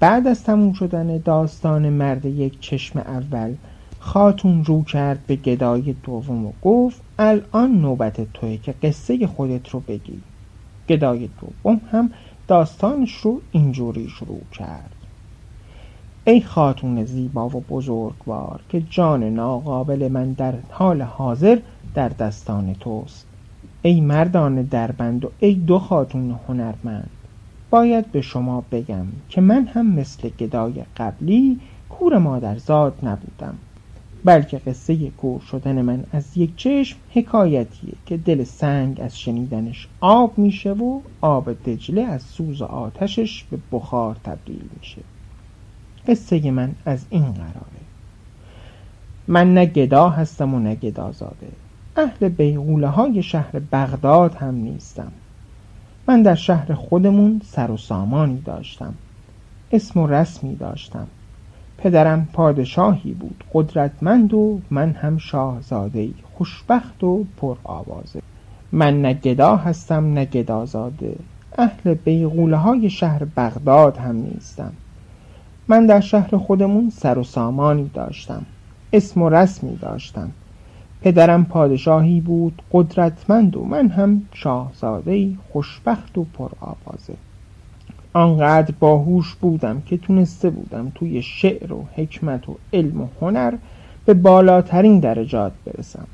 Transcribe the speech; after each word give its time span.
بعد 0.00 0.26
از 0.26 0.44
تموم 0.44 0.72
شدن 0.72 1.18
داستان 1.18 1.88
مرد 1.88 2.24
یک 2.24 2.60
چشم 2.60 2.98
اول 2.98 3.54
خاتون 3.98 4.64
رو 4.64 4.84
کرد 4.84 5.26
به 5.26 5.36
گدای 5.36 5.94
دوم 6.02 6.46
و 6.46 6.52
گفت 6.62 7.00
الان 7.18 7.80
نوبت 7.80 8.32
توی 8.32 8.58
که 8.58 8.74
قصه 8.82 9.26
خودت 9.26 9.68
رو 9.68 9.80
بگی. 9.80 10.20
گدای 10.88 11.28
دوم 11.40 11.80
هم 11.92 12.10
داستانش 12.48 13.12
رو 13.12 13.40
اینجوری 13.52 14.08
شروع 14.08 14.42
کرد. 14.52 14.94
ای 16.24 16.40
خاتون 16.40 17.04
زیبا 17.04 17.48
و 17.48 17.64
بزرگوار 17.68 18.60
که 18.68 18.80
جان 18.80 19.22
ناقابل 19.24 20.08
من 20.08 20.32
در 20.32 20.54
حال 20.70 21.02
حاضر 21.02 21.58
در 21.94 22.08
دستان 22.08 22.74
توست. 22.74 23.26
ای 23.82 24.00
مردان 24.00 24.62
دربند 24.62 25.24
و 25.24 25.30
ای 25.38 25.54
دو 25.54 25.78
خاتون 25.78 26.38
هنرمند. 26.48 27.10
باید 27.70 28.12
به 28.12 28.20
شما 28.20 28.64
بگم 28.72 29.06
که 29.28 29.40
من 29.40 29.66
هم 29.66 29.86
مثل 29.86 30.28
گدای 30.28 30.84
قبلی 30.96 31.60
کور 31.88 32.18
مادرزاد 32.18 32.94
نبودم 33.02 33.54
بلکه 34.24 34.58
قصه 34.58 35.10
کور 35.10 35.40
شدن 35.40 35.82
من 35.82 36.04
از 36.12 36.36
یک 36.36 36.56
چشم 36.56 36.98
حکایتیه 37.10 37.92
که 38.06 38.16
دل 38.16 38.44
سنگ 38.44 39.00
از 39.00 39.18
شنیدنش 39.18 39.88
آب 40.00 40.38
میشه 40.38 40.72
و 40.72 41.00
آب 41.20 41.52
دجله 41.52 42.02
از 42.02 42.22
سوز 42.22 42.62
آتشش 42.62 43.44
به 43.44 43.58
بخار 43.72 44.16
تبدیل 44.24 44.68
میشه. 44.78 45.02
قصه 46.08 46.50
من 46.50 46.74
از 46.84 47.06
این 47.10 47.32
قراره. 47.32 47.80
من 49.28 49.54
نه 49.54 49.66
گدا 49.66 50.08
هستم 50.08 50.54
و 50.54 50.58
نه 50.58 50.74
گدازاده. 50.74 51.48
اهل 51.96 52.28
بیغوله 52.28 52.88
های 52.88 53.22
شهر 53.22 53.58
بغداد 53.72 54.34
هم 54.34 54.54
نیستم. 54.54 55.12
من 56.08 56.22
در 56.22 56.34
شهر 56.34 56.74
خودمون 56.74 57.40
سر 57.44 57.70
و 57.70 57.76
سامانی 57.76 58.40
داشتم. 58.40 58.94
اسم 59.72 60.00
و 60.00 60.06
رسمی 60.06 60.56
داشتم. 60.56 61.06
پدرم 61.78 62.28
پادشاهی 62.32 63.12
بود 63.12 63.44
قدرتمند 63.52 64.34
و 64.34 64.60
من 64.70 64.90
هم 64.90 65.18
شاهزاده 65.18 66.10
خوشبخت 66.34 67.04
و 67.04 67.24
پر 67.36 67.56
آوازه. 67.64 68.22
من 68.72 69.02
نه 69.02 69.14
گدا 69.14 69.56
هستم 69.56 70.12
نه 70.12 70.24
گدازاده. 70.24 71.16
اهل 71.58 71.94
بیغوله 71.94 72.56
های 72.56 72.90
شهر 72.90 73.24
بغداد 73.24 73.96
هم 73.96 74.16
نیستم. 74.16 74.72
من 75.68 75.86
در 75.86 76.00
شهر 76.00 76.36
خودمون 76.36 76.90
سر 76.90 77.18
و 77.18 77.24
سامانی 77.24 77.90
داشتم. 77.94 78.46
اسم 78.92 79.22
و 79.22 79.28
رسمی 79.28 79.76
داشتم. 79.76 80.30
پدرم 81.02 81.44
پادشاهی 81.44 82.20
بود 82.20 82.62
قدرتمند 82.72 83.56
و 83.56 83.64
من 83.64 83.88
هم 83.88 84.22
شاهزاده 84.32 85.30
خوشبخت 85.52 86.18
و 86.18 86.24
پر 86.24 86.50
آوازه. 86.60 87.14
آنقدر 88.12 88.74
باهوش 88.80 89.34
بودم 89.34 89.80
که 89.86 89.96
تونسته 89.96 90.50
بودم 90.50 90.92
توی 90.94 91.22
شعر 91.22 91.72
و 91.72 91.84
حکمت 91.96 92.48
و 92.48 92.56
علم 92.72 93.00
و 93.00 93.06
هنر 93.20 93.54
به 94.06 94.14
بالاترین 94.14 95.00
درجات 95.00 95.52
برسم. 95.66 96.06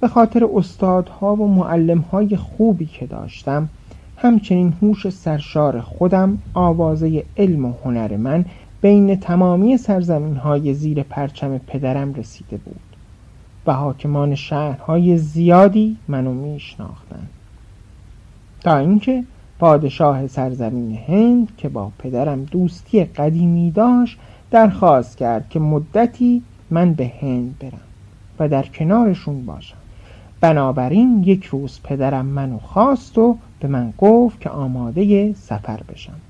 به 0.00 0.08
خاطر 0.08 0.48
استادها 0.54 1.34
و 1.34 1.48
معلمهای 1.48 2.36
خوبی 2.36 2.86
که 2.86 3.06
داشتم 3.06 3.68
همچنین 4.16 4.72
هوش 4.82 5.08
سرشار 5.08 5.80
خودم 5.80 6.38
آوازه 6.54 7.24
علم 7.36 7.64
و 7.64 7.72
هنر 7.84 8.16
من 8.16 8.44
بین 8.80 9.16
تمامی 9.16 9.76
سرزمین 9.76 10.36
های 10.36 10.74
زیر 10.74 11.02
پرچم 11.02 11.58
پدرم 11.58 12.14
رسیده 12.14 12.56
بود. 12.56 12.93
و 13.66 13.72
حاکمان 13.72 14.34
شهرهای 14.34 15.18
زیادی 15.18 15.96
منو 16.08 16.34
میشناختند. 16.34 17.28
تا 18.60 18.76
اینکه 18.76 19.24
پادشاه 19.58 20.26
سرزمین 20.26 20.98
هند 21.08 21.56
که 21.56 21.68
با 21.68 21.92
پدرم 21.98 22.44
دوستی 22.44 23.04
قدیمی 23.04 23.70
داشت 23.70 24.18
درخواست 24.50 25.16
کرد 25.16 25.48
که 25.48 25.60
مدتی 25.60 26.42
من 26.70 26.94
به 26.94 27.12
هند 27.20 27.58
برم 27.58 27.80
و 28.38 28.48
در 28.48 28.62
کنارشون 28.62 29.46
باشم. 29.46 29.76
بنابراین 30.40 31.22
یک 31.26 31.44
روز 31.44 31.80
پدرم 31.84 32.26
منو 32.26 32.58
خواست 32.58 33.18
و 33.18 33.38
به 33.60 33.68
من 33.68 33.92
گفت 33.98 34.40
که 34.40 34.50
آماده 34.50 35.32
سفر 35.32 35.80
بشم. 35.92 36.20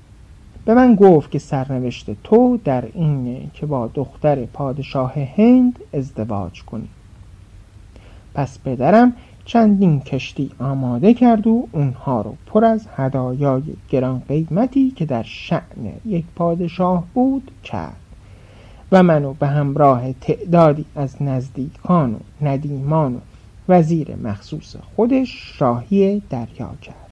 به 0.65 0.73
من 0.73 0.95
گفت 0.95 1.31
که 1.31 1.39
سرنوشت 1.39 2.23
تو 2.23 2.59
در 2.63 2.83
اینه 2.93 3.41
که 3.53 3.65
با 3.65 3.89
دختر 3.93 4.45
پادشاه 4.45 5.13
هند 5.37 5.79
ازدواج 5.93 6.63
کنی. 6.63 6.87
پس 8.35 8.59
پدرم 8.59 9.13
چندین 9.45 9.99
کشتی 9.99 10.51
آماده 10.59 11.13
کرد 11.13 11.47
و 11.47 11.67
اونها 11.71 12.21
رو 12.21 12.35
پر 12.45 12.65
از 12.65 12.87
هدایای 12.95 13.63
گران 13.89 14.21
قیمتی 14.27 14.91
که 14.91 15.05
در 15.05 15.23
شعن 15.23 15.93
یک 16.05 16.25
پادشاه 16.35 17.03
بود 17.13 17.51
کرد. 17.63 17.95
و 18.91 19.03
منو 19.03 19.33
به 19.33 19.47
همراه 19.47 20.13
تعدادی 20.13 20.85
از 20.95 21.21
نزدیکان 21.21 22.13
و 22.13 22.17
ندیمان 22.41 23.15
و 23.15 23.19
وزیر 23.69 24.15
مخصوص 24.15 24.75
خودش 24.95 25.61
راهی 25.61 26.21
دریا 26.29 26.71
کرد. 26.81 27.11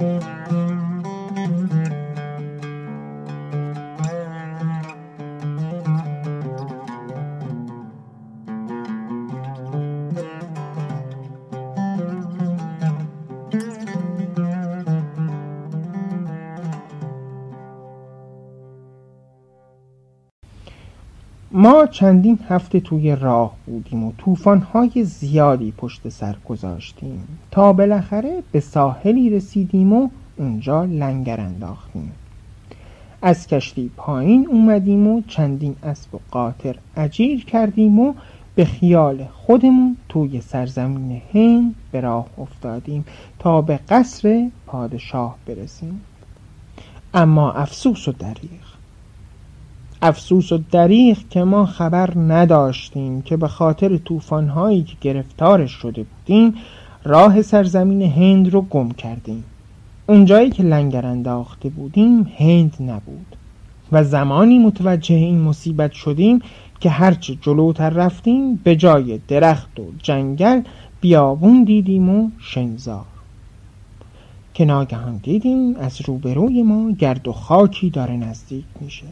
Música 0.00 0.69
چندین 21.86 22.38
هفته 22.48 22.80
توی 22.80 23.16
راه 23.16 23.54
بودیم 23.66 24.04
و 24.04 24.12
طوفان‌های 24.18 25.04
زیادی 25.04 25.72
پشت 25.76 26.08
سر 26.08 26.36
گذاشتیم. 26.48 27.28
تا 27.50 27.72
بالاخره 27.72 28.42
به 28.52 28.60
ساحلی 28.60 29.30
رسیدیم 29.30 29.92
و 29.92 30.08
اونجا 30.36 30.84
لنگر 30.84 31.40
انداختیم. 31.40 32.12
از 33.22 33.46
کشتی 33.46 33.90
پایین 33.96 34.46
اومدیم 34.46 35.06
و 35.06 35.22
چندین 35.28 35.76
اسب 35.82 36.14
و 36.14 36.18
قاطر 36.30 36.76
اجیر 36.96 37.44
کردیم 37.44 37.98
و 37.98 38.14
به 38.54 38.64
خیال 38.64 39.24
خودمون 39.24 39.96
توی 40.08 40.40
سرزمین 40.40 41.22
هند 41.34 41.74
به 41.92 42.00
راه 42.00 42.26
افتادیم 42.38 43.04
تا 43.38 43.60
به 43.62 43.80
قصر 43.88 44.50
پادشاه 44.66 45.36
برسیم. 45.46 46.00
اما 47.14 47.52
افسوس 47.52 48.08
و 48.08 48.12
دریغ 48.12 48.70
افسوس 50.02 50.52
و 50.52 50.58
دریغ 50.70 51.18
که 51.30 51.44
ما 51.44 51.66
خبر 51.66 52.18
نداشتیم 52.18 53.22
که 53.22 53.36
به 53.36 53.48
خاطر 53.48 53.96
طوفان‌هایی 53.96 54.82
که 54.82 54.94
گرفتارش 55.00 55.70
شده 55.70 56.04
بودیم 56.04 56.54
راه 57.04 57.42
سرزمین 57.42 58.02
هند 58.02 58.52
رو 58.52 58.60
گم 58.60 58.90
کردیم. 58.90 59.44
اونجایی 60.06 60.50
که 60.50 60.62
لنگر 60.62 61.06
انداخته 61.06 61.68
بودیم 61.68 62.32
هند 62.36 62.76
نبود. 62.80 63.36
و 63.92 64.04
زمانی 64.04 64.58
متوجه 64.58 65.14
این 65.14 65.40
مصیبت 65.40 65.92
شدیم 65.92 66.42
که 66.80 66.90
هرچه 66.90 67.34
جلوتر 67.42 67.90
رفتیم 67.90 68.56
به 68.56 68.76
جای 68.76 69.20
درخت 69.28 69.80
و 69.80 69.84
جنگل 70.02 70.62
بیابون 71.00 71.64
دیدیم 71.64 72.08
و 72.08 72.30
شنزار. 72.38 73.06
که 74.54 74.64
ناگهان 74.64 75.16
دیدیم 75.16 75.76
از 75.76 76.00
روبروی 76.00 76.62
ما 76.62 76.90
گرد 76.90 77.28
و 77.28 77.32
خاکی 77.32 77.90
داره 77.90 78.16
نزدیک 78.16 78.64
میشه. 78.80 79.06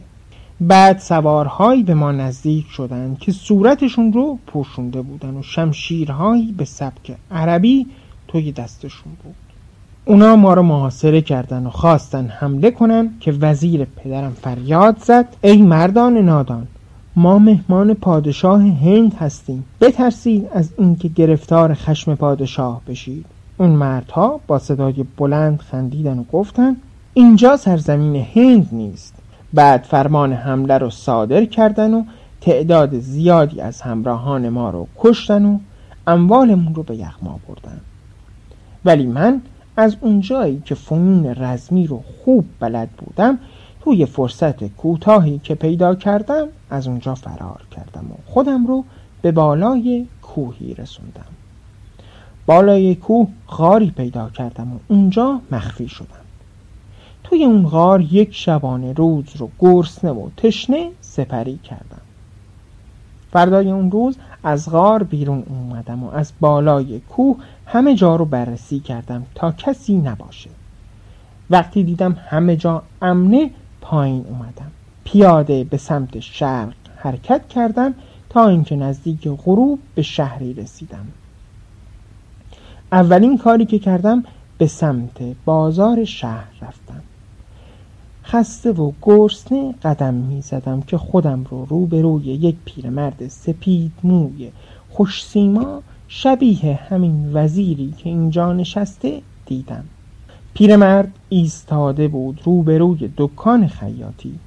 بعد 0.61 0.99
سوارهایی 0.99 1.83
به 1.83 1.93
ما 1.93 2.11
نزدیک 2.11 2.67
شدند 2.67 3.19
که 3.19 3.31
صورتشون 3.31 4.13
رو 4.13 4.39
پوشونده 4.47 5.01
بودن 5.01 5.37
و 5.37 5.41
شمشیرهایی 5.41 6.51
به 6.51 6.65
سبک 6.65 7.15
عربی 7.31 7.87
توی 8.27 8.51
دستشون 8.51 9.13
بود. 9.23 9.35
اونا 10.05 10.35
ما 10.35 10.53
رو 10.53 10.61
محاصره 10.61 11.21
کردن 11.21 11.65
و 11.65 11.69
خواستن 11.69 12.27
حمله 12.27 12.71
کنن 12.71 13.09
که 13.19 13.31
وزیر 13.31 13.85
پدرم 13.85 14.31
فریاد 14.41 14.97
زد. 14.99 15.35
ای 15.41 15.61
مردان 15.61 16.17
نادان 16.17 16.67
ما 17.15 17.39
مهمان 17.39 17.93
پادشاه 17.93 18.61
هند 18.61 19.13
هستیم. 19.13 19.65
بترسید 19.81 20.47
از 20.53 20.69
اینکه 20.77 21.07
گرفتار 21.07 21.73
خشم 21.73 22.15
پادشاه 22.15 22.81
بشید. 22.87 23.25
اون 23.57 23.69
مردها 23.69 24.39
با 24.47 24.59
صدای 24.59 25.05
بلند 25.17 25.59
خندیدن 25.59 26.19
و 26.19 26.23
گفتن 26.23 26.75
اینجا 27.13 27.57
سرزمین 27.57 28.25
هند 28.35 28.69
نیست. 28.71 29.18
بعد 29.53 29.83
فرمان 29.83 30.33
حمله 30.33 30.77
رو 30.77 30.89
صادر 30.89 31.45
کردن 31.45 31.93
و 31.93 32.03
تعداد 32.41 32.99
زیادی 32.99 33.61
از 33.61 33.81
همراهان 33.81 34.49
ما 34.49 34.69
رو 34.69 34.87
کشتن 34.97 35.45
و 35.45 35.59
اموالمون 36.07 36.75
رو 36.75 36.83
به 36.83 36.95
یغما 36.95 37.39
بردن. 37.47 37.81
ولی 38.85 39.05
من 39.05 39.41
از 39.77 39.95
اونجایی 40.01 40.61
که 40.65 40.75
فنون 40.75 41.25
رزمی 41.25 41.87
رو 41.87 42.03
خوب 42.25 42.45
بلد 42.59 42.89
بودم 42.89 43.39
توی 43.83 44.05
فرصت 44.05 44.63
کوتاهی 44.63 45.39
که 45.43 45.55
پیدا 45.55 45.95
کردم 45.95 46.47
از 46.69 46.87
اونجا 46.87 47.15
فرار 47.15 47.61
کردم 47.71 48.11
و 48.11 48.15
خودم 48.25 48.67
رو 48.67 48.83
به 49.21 49.31
بالای 49.31 50.05
کوهی 50.21 50.73
رسوندم. 50.73 51.25
بالای 52.45 52.95
کوه 52.95 53.27
غاری 53.47 53.91
پیدا 53.91 54.29
کردم 54.29 54.73
و 54.73 54.79
اونجا 54.87 55.41
مخفی 55.51 55.87
شدم. 55.87 56.28
توی 57.29 57.45
اون 57.45 57.67
غار 57.67 58.01
یک 58.01 58.35
شبانه 58.35 58.93
روز 58.93 59.25
رو 59.35 59.49
گرسنه 59.59 60.11
و 60.11 60.29
تشنه 60.37 60.89
سپری 61.01 61.57
کردم. 61.57 62.01
فردای 63.31 63.71
اون 63.71 63.91
روز 63.91 64.17
از 64.43 64.69
غار 64.69 65.03
بیرون 65.03 65.43
اومدم 65.49 66.03
و 66.03 66.09
از 66.11 66.33
بالای 66.39 66.99
کوه 66.99 67.37
همه 67.65 67.95
جا 67.95 68.15
رو 68.15 68.25
بررسی 68.25 68.79
کردم 68.79 69.25
تا 69.35 69.51
کسی 69.51 69.97
نباشه. 69.97 70.49
وقتی 71.49 71.83
دیدم 71.83 72.17
همه 72.29 72.55
جا 72.55 72.83
امنه 73.01 73.49
پایین 73.81 74.25
اومدم. 74.29 74.71
پیاده 75.03 75.63
به 75.63 75.77
سمت 75.77 76.19
شرق 76.19 76.73
حرکت 76.97 77.47
کردم 77.47 77.93
تا 78.29 78.47
اینکه 78.47 78.75
نزدیک 78.75 79.27
غروب 79.27 79.79
به 79.95 80.01
شهری 80.01 80.53
رسیدم. 80.53 81.05
اولین 82.91 83.37
کاری 83.37 83.65
که 83.65 83.79
کردم 83.79 84.23
به 84.57 84.67
سمت 84.67 85.35
بازار 85.45 86.05
شهر 86.05 86.47
رفتم. 86.61 87.01
خسته 88.31 88.71
و 88.71 88.91
گرسنه 89.01 89.73
قدم 89.83 90.13
می 90.13 90.41
زدم 90.41 90.81
که 90.81 90.97
خودم 90.97 91.43
رو 91.49 91.65
روبروی 91.65 92.23
یک 92.23 92.55
پیرمرد 92.65 93.27
سپید 93.27 93.91
موی 94.03 94.51
خوش 94.89 95.25
سیما 95.25 95.83
شبیه 96.07 96.79
همین 96.89 97.33
وزیری 97.33 97.93
که 97.97 98.09
اینجا 98.09 98.53
نشسته 98.53 99.21
دیدم. 99.45 99.83
پیرمرد 100.53 101.11
ایستاده 101.29 102.07
بود 102.07 102.41
روبروی 102.43 103.09
دکان 103.17 103.67
خیاطی. 103.67 104.39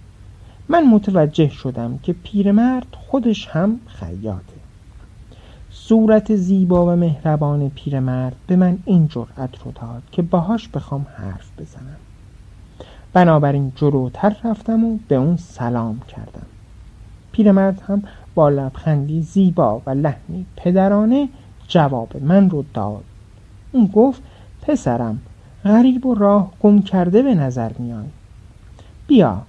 من 0.68 0.86
متوجه 0.86 1.48
شدم 1.48 1.98
که 2.02 2.12
پیرمرد 2.12 2.86
خودش 2.92 3.46
هم 3.46 3.80
خیاطه. 3.86 4.60
صورت 5.70 6.36
زیبا 6.36 6.86
و 6.86 6.96
مهربان 6.96 7.68
پیرمرد 7.68 8.36
به 8.46 8.56
من 8.56 8.78
این 8.84 9.08
جرأت 9.08 9.58
رو 9.64 9.72
داد 9.72 10.02
که 10.12 10.22
باهاش 10.22 10.68
بخوام 10.68 11.06
حرف 11.16 11.50
بزنم. 11.58 12.11
بنابراین 13.12 13.72
جلوتر 13.76 14.36
رفتم 14.44 14.84
و 14.84 14.98
به 15.08 15.14
اون 15.14 15.36
سلام 15.36 16.00
کردم. 16.08 16.46
پیرمرد 17.32 17.82
هم 17.88 18.02
با 18.34 18.48
لبخندی 18.48 19.22
زیبا 19.22 19.82
و 19.86 19.90
لحنی 19.90 20.46
پدرانه 20.56 21.28
جواب 21.68 22.22
من 22.22 22.50
رو 22.50 22.64
داد. 22.74 23.04
اون 23.72 23.86
گفت 23.86 24.22
پسرم 24.62 25.20
غریب 25.64 26.06
و 26.06 26.14
راه 26.14 26.52
گم 26.60 26.82
کرده 26.82 27.22
به 27.22 27.34
نظر 27.34 27.70
میای. 27.78 28.06
بیا 29.06 29.42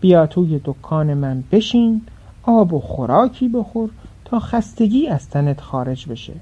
بیا 0.00 0.26
توی 0.26 0.60
دکان 0.64 1.14
من 1.14 1.44
بشین 1.52 2.02
آب 2.42 2.72
و 2.72 2.80
خوراکی 2.80 3.48
بخور 3.48 3.90
تا 4.24 4.38
خستگی 4.38 5.08
از 5.08 5.28
تنت 5.28 5.60
خارج 5.60 6.08
بشه. 6.08 6.34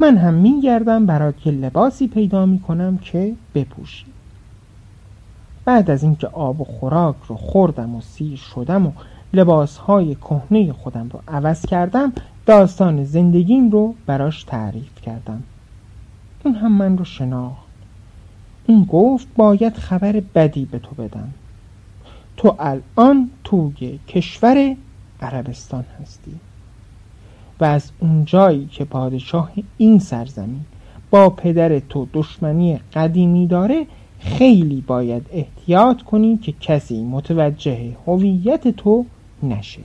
من 0.00 0.16
هم 0.16 0.34
میگردم 0.34 1.06
برات 1.06 1.46
یه 1.46 1.52
لباسی 1.52 2.08
پیدا 2.08 2.46
می‌کنم 2.46 2.98
که 2.98 3.34
بپوشی. 3.54 4.17
بعد 5.68 5.90
از 5.90 6.02
اینکه 6.02 6.26
آب 6.26 6.60
و 6.60 6.64
خوراک 6.64 7.16
رو 7.28 7.36
خوردم 7.36 7.94
و 7.94 8.00
سیر 8.00 8.36
شدم 8.36 8.86
و 8.86 8.92
لباسهای 9.32 10.14
کهنه 10.14 10.72
خودم 10.72 11.08
رو 11.12 11.20
عوض 11.28 11.66
کردم 11.66 12.12
داستان 12.46 13.04
زندگیم 13.04 13.70
رو 13.70 13.94
براش 14.06 14.44
تعریف 14.44 15.00
کردم. 15.00 15.42
اون 16.44 16.54
هم 16.54 16.72
من 16.72 16.98
رو 16.98 17.04
شناخت. 17.04 17.68
اون 18.66 18.84
گفت 18.84 19.26
باید 19.36 19.76
خبر 19.76 20.22
بدی 20.34 20.64
به 20.64 20.78
تو 20.78 20.94
بدم. 20.94 21.28
تو 22.36 22.56
الان 22.58 23.30
توی 23.44 23.98
کشور 24.08 24.76
عربستان 25.20 25.84
هستی 26.00 26.34
و 27.60 27.64
از 27.64 27.90
اونجایی 28.00 28.66
که 28.66 28.84
پادشاه 28.84 29.50
این 29.78 29.98
سرزمین 29.98 30.64
با 31.10 31.30
پدر 31.30 31.78
تو 31.78 32.06
دشمنی 32.12 32.80
قدیمی 32.94 33.46
داره 33.46 33.86
خیلی 34.20 34.80
باید 34.86 35.26
احتیاط 35.32 36.02
کنی 36.02 36.36
که 36.36 36.52
کسی 36.52 37.04
متوجه 37.04 37.96
هویت 38.06 38.68
تو 38.68 39.04
نشه. 39.42 39.82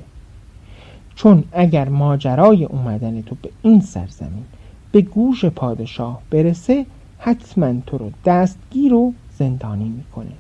چون 1.15 1.44
اگر 1.51 1.89
ماجرای 1.89 2.65
اومدن 2.65 3.21
تو 3.21 3.35
به 3.41 3.50
این 3.62 3.81
سرزمین 3.81 4.44
به 4.91 5.01
گوش 5.01 5.45
پادشاه 5.45 6.21
برسه 6.30 6.85
حتما 7.18 7.74
تو 7.88 7.97
رو 7.97 8.12
دستگیر 8.25 8.94
و 8.94 9.13
زندانی 9.38 9.89
می‌کنه. 9.89 10.31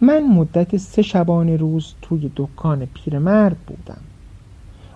من 0.00 0.20
مدت 0.22 0.76
سه 0.76 1.02
شبانه 1.02 1.56
روز 1.56 1.94
توی 2.02 2.30
دکان 2.36 2.86
پیرمرد 2.86 3.56
بودم. 3.56 4.00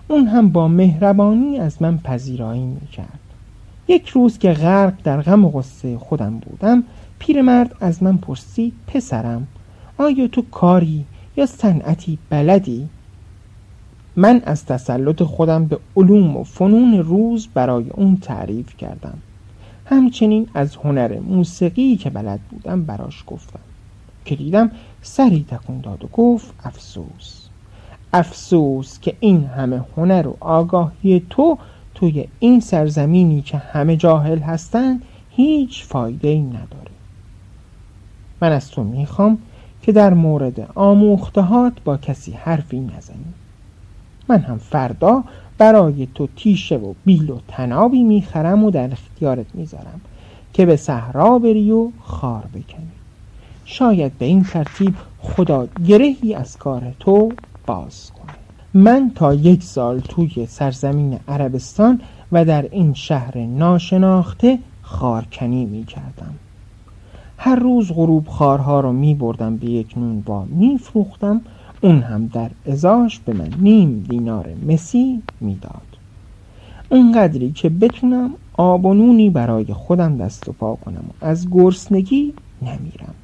اون 0.07 0.27
هم 0.27 0.49
با 0.49 0.67
مهربانی 0.67 1.59
از 1.59 1.81
من 1.81 1.97
پذیرایی 1.97 2.65
می‌کرد. 2.65 3.16
یک 3.87 4.09
روز 4.09 4.37
که 4.37 4.53
غرق 4.53 4.93
در 5.03 5.21
غم 5.21 5.45
و 5.45 5.49
غصه 5.49 5.97
خودم 5.97 6.37
بودم 6.37 6.83
پیرمرد 7.19 7.75
از 7.79 8.03
من 8.03 8.17
پرسید 8.17 8.73
پسرم 8.87 9.47
آیا 9.97 10.27
تو 10.27 10.41
کاری 10.51 11.05
یا 11.37 11.45
صنعتی 11.45 12.17
بلدی؟ 12.29 12.89
من 14.15 14.41
از 14.45 14.65
تسلط 14.65 15.23
خودم 15.23 15.65
به 15.65 15.79
علوم 15.97 16.37
و 16.37 16.43
فنون 16.43 16.99
روز 16.99 17.47
برای 17.53 17.89
اون 17.89 18.17
تعریف 18.17 18.77
کردم. 18.77 19.17
همچنین 19.85 20.47
از 20.53 20.75
هنر 20.75 21.19
موسیقی 21.19 21.95
که 21.95 22.09
بلد 22.09 22.39
بودم 22.39 22.83
براش 22.83 23.23
گفتم 23.27 23.59
که 24.25 24.35
دیدم 24.35 24.71
سری 25.01 25.45
تکون 25.49 25.81
داد 25.81 26.03
و 26.03 26.07
گفت 26.07 26.53
افسوس. 26.63 27.47
افسوس 28.13 28.99
که 28.99 29.13
این 29.19 29.45
همه 29.45 29.85
هنر 29.97 30.27
و 30.27 30.37
آگاهی 30.39 31.25
تو 31.29 31.57
توی 31.99 32.27
این 32.39 32.59
سرزمینی 32.59 33.41
که 33.41 33.57
همه 33.57 33.95
جاهل 33.95 34.39
هستند 34.39 35.01
هیچ 35.29 35.83
فایده 35.83 36.27
ای 36.27 36.41
نداره. 36.41 36.91
من 38.41 38.51
از 38.51 38.71
تو 38.71 38.83
می‌خوام 38.83 39.37
که 39.81 39.91
در 39.91 40.13
مورد 40.13 40.71
آموختهات 40.75 41.73
با 41.85 41.97
کسی 41.97 42.31
حرفی 42.31 42.79
نزنی. 42.79 43.33
من 44.29 44.39
هم 44.39 44.57
فردا 44.57 45.23
برای 45.57 46.07
تو 46.15 46.27
تیشه 46.35 46.77
و 46.77 46.93
بیل 47.05 47.29
و 47.29 47.39
تنابی 47.47 48.03
می‌خرم 48.03 48.63
و 48.63 48.71
در 48.71 48.91
اختیارت 48.91 49.45
می‌ذارم 49.53 50.01
که 50.53 50.65
به 50.65 50.75
صحرا 50.75 51.39
بری 51.39 51.71
و 51.71 51.91
خار 52.01 52.43
بکنی. 52.53 52.91
شاید 53.65 54.17
به 54.17 54.25
این 54.25 54.43
ترتیب 54.43 54.95
خدا 55.19 55.67
گرهی 55.87 56.33
از 56.33 56.57
کار 56.57 56.93
تو 56.99 57.31
باز 57.65 58.11
کنه 58.11 58.36
من 58.77 59.11
تا 59.15 59.33
یک 59.33 59.63
سال 59.63 59.99
توی 59.99 60.45
سرزمین 60.45 61.19
عربستان 61.27 62.01
و 62.31 62.45
در 62.45 62.67
این 62.71 62.93
شهر 62.93 63.37
ناشناخته 63.37 64.59
خارکنی 64.81 65.65
می 65.65 65.83
کردم. 65.83 66.33
هر 67.37 67.55
روز 67.55 67.91
غروب 67.91 68.27
خارها 68.27 68.79
رو 68.79 68.93
می 68.93 69.15
بردم 69.15 69.57
به 69.57 69.65
یک 69.65 69.97
نون 69.97 70.21
با 70.21 70.45
می 70.45 70.77
فروختم. 70.77 71.41
اون 71.81 72.01
هم 72.01 72.27
در 72.27 72.49
ازاش 72.71 73.19
به 73.19 73.33
من 73.33 73.49
نیم 73.59 74.05
دینار 74.09 74.49
مسی 74.67 75.21
می‌داد 75.41 75.97
اونقدری 76.89 77.51
که 77.51 77.69
بتونم 77.69 78.29
آب 78.53 78.85
و 78.85 78.93
نونی 78.93 79.29
برای 79.29 79.73
خودم 79.73 80.17
دست 80.17 80.49
و 80.49 80.51
پا 80.51 80.75
کنم 80.75 81.03
و 81.21 81.25
از 81.25 81.49
گرسنگی 81.51 82.33
نمیرم. 82.61 83.15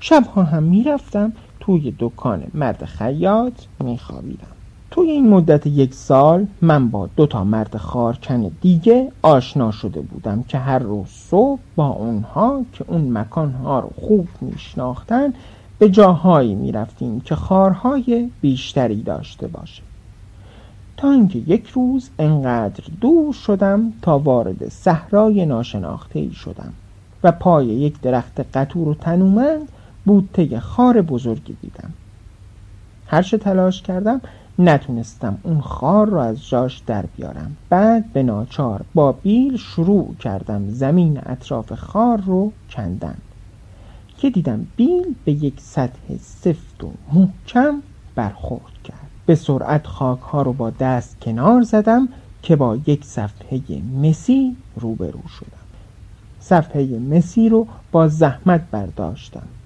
شبها 0.00 0.42
هم 0.42 0.62
می‌رفتم 0.62 1.32
توی 1.60 1.94
دکان 1.98 2.42
مرد 2.54 2.84
خیاط 2.84 3.52
میخوابیدم. 3.84 4.46
توی 4.90 5.10
این 5.10 5.28
مدت 5.28 5.66
یک 5.66 5.94
سال 5.94 6.46
من 6.62 6.88
با 6.88 7.08
دو 7.16 7.26
تا 7.26 7.44
مرد 7.44 7.76
خارکن 7.76 8.50
دیگه 8.60 9.12
آشنا 9.22 9.70
شده 9.70 10.00
بودم 10.00 10.42
که 10.42 10.58
هر 10.58 10.78
روز 10.78 11.08
صبح 11.08 11.60
با 11.76 11.86
اونها 11.86 12.64
که 12.72 12.84
اون 12.88 13.18
مکانها 13.18 13.80
رو 13.80 13.90
خوب 13.96 14.28
میشناختن 14.40 15.32
به 15.78 15.88
جاهایی 15.88 16.54
می‌رفتیم 16.54 17.20
که 17.20 17.34
خارهای 17.34 18.30
بیشتری 18.40 19.02
داشته 19.02 19.46
باشه. 19.46 19.82
تا 20.96 21.10
اینکه 21.10 21.38
یک 21.38 21.68
روز 21.68 22.10
انقدر 22.18 22.84
دور 23.00 23.32
شدم 23.32 23.92
تا 24.02 24.18
وارد 24.18 24.68
صحرای 24.68 25.46
ناشناخته 25.46 26.18
ای 26.18 26.32
شدم 26.32 26.72
و 27.24 27.32
پای 27.32 27.66
یک 27.66 28.00
درخت 28.00 28.56
قطور 28.56 28.88
و 28.88 28.94
تنومند 28.94 29.68
بوته 30.10 30.60
خار 30.60 31.02
بزرگی 31.02 31.54
دیدم. 31.54 31.94
هرچه 33.06 33.38
تلاش 33.38 33.82
کردم 33.82 34.20
نتونستم 34.58 35.38
اون 35.42 35.60
خار 35.60 36.06
رو 36.08 36.18
از 36.18 36.48
جاش 36.48 36.78
در 36.78 37.06
بیارم. 37.06 37.56
بعد 37.68 38.12
به 38.12 38.22
ناچار 38.22 38.84
با 38.94 39.12
بیل 39.12 39.56
شروع 39.56 40.16
کردم 40.16 40.68
زمین 40.68 41.20
اطراف 41.26 41.72
خار 41.72 42.20
رو 42.20 42.52
کندن 42.68 43.18
که 44.16 44.30
دیدم 44.30 44.66
بیل 44.76 45.14
به 45.24 45.32
یک 45.32 45.60
سطح 45.60 46.16
سفت 46.16 46.84
و 46.84 46.94
محکم 47.12 47.82
برخورد 48.14 48.74
کرد. 48.84 49.10
به 49.26 49.34
سرعت 49.34 49.86
خاک 49.86 50.20
ها 50.20 50.42
رو 50.42 50.52
با 50.52 50.70
دست 50.70 51.20
کنار 51.20 51.62
زدم 51.62 52.08
که 52.42 52.56
با 52.56 52.76
یک 52.76 53.04
صفحه 53.04 53.82
مسی 53.82 54.56
روبرو 54.74 55.28
شدم. 55.28 55.66
صفحه 56.38 56.98
مسی 56.98 57.48
رو 57.48 57.68
با 57.92 58.08
زحمت 58.08 58.70
برداشتم. 58.70 59.59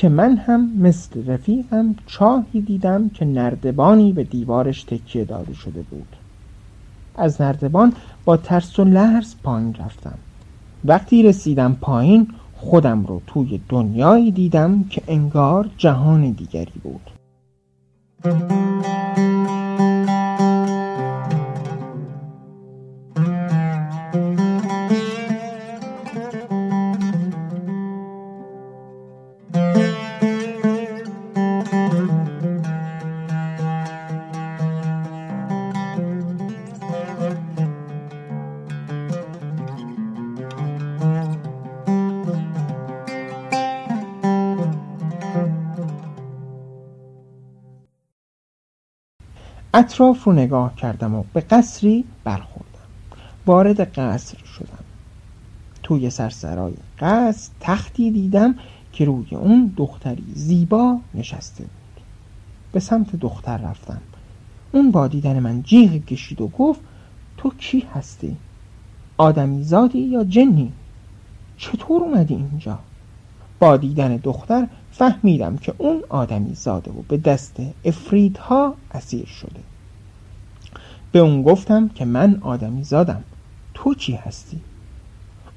که 0.00 0.08
من 0.08 0.36
هم 0.36 0.70
مثل 0.78 1.26
رفیقم 1.26 1.94
چاهی 2.06 2.60
دیدم 2.60 3.08
که 3.08 3.24
نردبانی 3.24 4.12
به 4.12 4.24
دیوارش 4.24 4.84
تکیه 4.84 5.24
داده 5.24 5.54
شده 5.54 5.82
بود. 5.82 6.16
از 7.16 7.40
نردبان 7.40 7.92
با 8.24 8.36
ترس 8.36 8.78
و 8.78 8.84
لرز 8.84 9.34
پایین 9.42 9.74
رفتم. 9.74 10.18
وقتی 10.84 11.22
رسیدم 11.22 11.76
پایین 11.80 12.28
خودم 12.56 13.06
رو 13.06 13.22
توی 13.26 13.60
دنیایی 13.68 14.30
دیدم 14.30 14.84
که 14.90 15.02
انگار 15.08 15.70
جهان 15.76 16.30
دیگری 16.30 16.80
بود. 16.82 17.10
اطراف 50.00 50.24
رو 50.24 50.32
نگاه 50.32 50.74
کردم 50.74 51.14
و 51.14 51.24
به 51.32 51.40
قصری 51.40 52.04
برخوردم 52.24 52.88
وارد 53.46 53.80
قصر 53.80 54.38
شدم 54.44 54.84
توی 55.82 56.10
سرسرای 56.10 56.72
قصر 57.00 57.50
تختی 57.60 58.10
دیدم 58.10 58.54
که 58.92 59.04
روی 59.04 59.26
اون 59.30 59.74
دختری 59.76 60.24
زیبا 60.34 60.98
نشسته 61.14 61.64
بود 61.64 62.04
به 62.72 62.80
سمت 62.80 63.16
دختر 63.16 63.56
رفتم 63.56 64.00
اون 64.72 64.90
با 64.90 65.08
دیدن 65.08 65.38
من 65.38 65.62
جیغ 65.62 66.04
کشید 66.04 66.40
و 66.40 66.48
گفت 66.48 66.80
تو 67.36 67.50
کی 67.58 67.84
هستی؟ 67.94 68.36
آدمی 69.18 69.64
زادی 69.64 69.98
یا 69.98 70.24
جنی؟ 70.24 70.72
چطور 71.56 72.02
اومدی 72.02 72.34
اینجا؟ 72.34 72.78
با 73.58 73.76
دیدن 73.76 74.16
دختر 74.16 74.66
فهمیدم 74.92 75.56
که 75.56 75.74
اون 75.78 76.02
آدمی 76.08 76.54
زاده 76.54 76.90
و 76.90 77.02
به 77.08 77.16
دست 77.16 77.56
افریدها 77.84 78.74
اسیر 78.94 79.26
شده 79.26 79.69
به 81.12 81.18
اون 81.18 81.42
گفتم 81.42 81.88
که 81.88 82.04
من 82.04 82.38
آدمی 82.40 82.84
زادم. 82.84 83.24
تو 83.74 83.94
چی 83.94 84.12
هستی؟ 84.12 84.60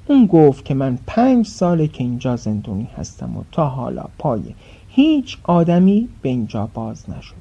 اون 0.08 0.26
گفت 0.26 0.66
که 0.66 0.74
من 0.74 1.00
پنج 1.08 1.48
ساله 1.48 1.88
که 1.88 2.04
اینجا 2.04 2.36
زندونی 2.36 2.88
هستم 2.98 3.38
و 3.38 3.44
تا 3.52 3.68
حالا 3.68 4.06
پای 4.18 4.42
هیچ 4.90 5.38
آدمی 5.44 6.10
به 6.22 6.30
اینجا 6.30 6.70
باز 6.74 7.10
نشده. 7.10 7.38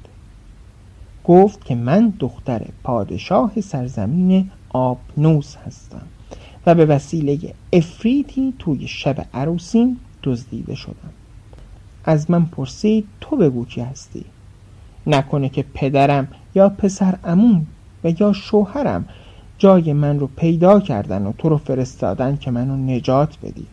گفت 1.23 1.65
که 1.65 1.75
من 1.75 2.13
دختر 2.19 2.65
پادشاه 2.83 3.61
سرزمین 3.61 4.51
آبنوس 4.69 5.55
هستم 5.55 6.01
و 6.65 6.75
به 6.75 6.85
وسیله 6.85 7.53
افریتی 7.73 8.53
توی 8.59 8.87
شب 8.87 9.25
عروسین 9.33 9.97
دزدیده 10.23 10.75
شدم. 10.75 11.11
از 12.05 12.31
من 12.31 12.45
پرسید 12.45 13.07
تو 13.21 13.35
بگو 13.35 13.65
کی 13.65 13.81
هستی؟ 13.81 14.25
نکنه 15.07 15.49
که 15.49 15.65
پدرم 15.73 16.27
یا 16.55 16.69
پسر 16.69 17.19
امون 17.23 17.67
و 18.03 18.13
یا 18.19 18.33
شوهرم 18.33 19.05
جای 19.57 19.93
من 19.93 20.19
رو 20.19 20.27
پیدا 20.27 20.79
کردن 20.79 21.25
و 21.25 21.33
تو 21.37 21.49
رو 21.49 21.57
فرستادن 21.57 22.37
که 22.37 22.51
منو 22.51 22.77
نجات 22.77 23.37
بدی. 23.43 23.67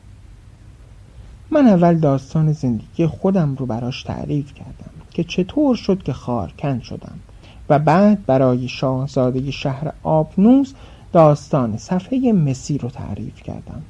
من 1.51 1.67
اول 1.67 1.99
داستان 1.99 2.53
زندگی 2.53 3.07
خودم 3.07 3.55
رو 3.55 3.67
براش 3.67 4.03
تعریف 4.03 4.55
کردم 4.55 4.91
که 5.11 5.25
چطور 5.25 5.77
شد 5.77 6.03
که 6.03 6.13
خارکن 6.13 6.81
شدم 6.81 7.21
و 7.69 7.79
بعد 7.79 8.27
برای 8.27 8.69
شاهزاده 8.69 9.51
شهر 9.51 9.93
آبنوس 10.03 10.75
داستان 11.13 11.77
صفحه 11.77 12.33
مسی 12.33 12.79
رو 12.79 12.91
تعریف 12.91 13.43
کردم. 13.43 13.83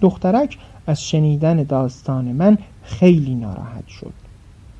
دخترک 0.00 0.58
از 0.86 1.02
شنیدن 1.02 1.62
داستان 1.62 2.24
من 2.24 2.58
خیلی 2.82 3.34
ناراحت 3.34 3.86
شد. 3.86 4.27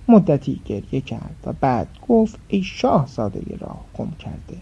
مدتی 0.09 0.61
گریه 0.65 1.01
کرد 1.01 1.37
و 1.47 1.53
بعد 1.53 1.89
گفت 2.09 2.39
ای 2.49 2.63
شاهزاده 2.63 3.57
راه 3.61 3.85
گم 3.99 4.11
کرده. 4.11 4.57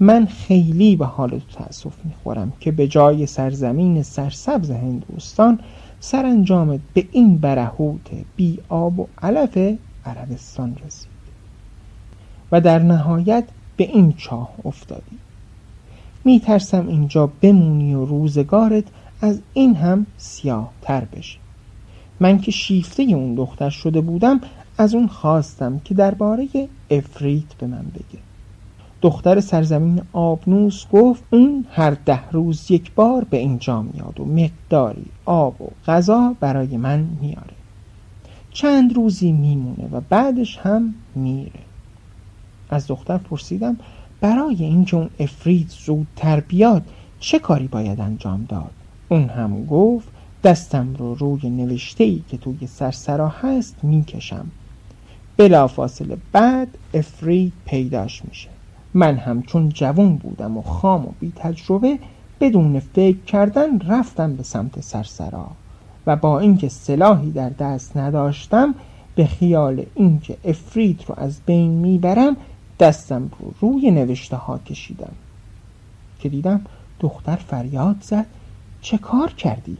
من 0.00 0.26
خیلی 0.26 0.96
به 0.96 1.06
حال 1.06 1.30
تو 1.30 1.64
تأسف 1.64 1.92
می‌خورم 2.04 2.52
که 2.60 2.72
به 2.72 2.88
جای 2.88 3.26
سرزمین 3.26 4.02
سرسبز 4.02 4.70
هندوستان 4.70 5.60
سرانجامت 6.00 6.80
به 6.94 7.08
این 7.12 7.38
برهوت 7.38 8.10
بی 8.36 8.58
آب 8.68 9.00
و 9.00 9.06
علف 9.22 9.78
عربستان 10.04 10.76
رسید 10.86 11.12
و 12.52 12.60
در 12.60 12.78
نهایت 12.78 13.44
به 13.76 13.84
این 13.84 14.12
چاه 14.12 14.54
افتادی. 14.64 15.18
میترسم 16.24 16.88
اینجا 16.88 17.26
بمونی 17.26 17.94
و 17.94 18.04
روزگارت 18.04 18.84
از 19.20 19.40
این 19.52 19.76
هم 19.76 20.06
سیاه 20.16 20.72
تر 20.82 21.04
بشه 21.04 21.38
من 22.22 22.38
که 22.38 22.50
شیفته 22.50 23.02
اون 23.02 23.34
دختر 23.34 23.70
شده 23.70 24.00
بودم 24.00 24.40
از 24.78 24.94
اون 24.94 25.06
خواستم 25.06 25.78
که 25.78 25.94
درباره 25.94 26.48
افریت 26.90 27.54
به 27.58 27.66
من 27.66 27.84
بگه. 27.94 28.22
دختر 29.02 29.40
سرزمین 29.40 30.02
آبنوس 30.12 30.84
گفت 30.92 31.24
اون 31.32 31.66
هر 31.70 31.90
ده 31.90 32.30
روز 32.30 32.70
یک 32.70 32.94
بار 32.94 33.24
به 33.24 33.36
اینجا 33.36 33.82
میاد 33.82 34.20
و 34.20 34.24
مقداری 34.24 35.06
آب 35.24 35.62
و 35.62 35.66
غذا 35.86 36.36
برای 36.40 36.76
من 36.76 37.06
میاره. 37.20 37.54
چند 38.50 38.96
روزی 38.96 39.32
میمونه 39.32 39.88
و 39.92 40.00
بعدش 40.00 40.58
هم 40.58 40.94
میره. 41.14 41.60
از 42.70 42.86
دختر 42.86 43.18
پرسیدم 43.18 43.76
برای 44.20 44.64
اینکه 44.64 44.96
اون 44.96 45.10
افرید 45.18 45.68
زودتر 45.68 46.40
بیاد 46.40 46.82
چه 47.20 47.38
کاری 47.38 47.68
باید 47.68 48.00
انجام 48.00 48.46
داد؟ 48.48 48.70
اون 49.08 49.28
هم 49.28 49.66
گفت 49.66 50.08
دستم 50.44 50.94
رو 50.98 51.14
روی 51.14 51.50
نوشته 51.50 52.04
ای 52.04 52.22
که 52.28 52.36
توی 52.36 52.66
سرسرا 52.66 53.28
هست 53.28 53.76
می‌کشم. 53.82 54.46
بلا 55.36 55.66
فاصله 55.66 56.16
بعد 56.32 56.68
افرید 56.94 57.52
پیداش 57.64 58.24
میشه. 58.24 58.48
من 58.94 59.16
هم 59.16 59.42
چون 59.42 59.68
جوان 59.68 60.16
بودم 60.16 60.56
و 60.56 60.62
خام 60.62 61.06
و 61.06 61.12
بی 61.20 61.32
تجربه 61.36 61.98
بدون 62.40 62.80
فکر 62.80 63.18
کردن 63.18 63.80
رفتم 63.80 64.36
به 64.36 64.42
سمت 64.42 64.80
سرسرا 64.80 65.46
و 66.06 66.16
با 66.16 66.40
اینکه 66.40 66.68
سلاحی 66.68 67.30
در 67.30 67.48
دست 67.48 67.96
نداشتم 67.96 68.74
به 69.14 69.26
خیال 69.26 69.84
اینکه 69.94 70.36
افرید 70.44 71.04
رو 71.08 71.14
از 71.18 71.40
بین 71.46 71.70
می‌برم 71.70 72.36
دستم 72.80 73.30
رو 73.38 73.54
روی 73.60 73.90
نوشته 73.90 74.36
ها 74.36 74.58
کشیدم. 74.58 75.12
که 76.20 76.28
دیدم 76.28 76.60
دختر 77.00 77.36
فریاد 77.36 77.96
زد. 78.00 78.26
چه 78.80 78.98
کار 78.98 79.32
کردی؟ 79.32 79.76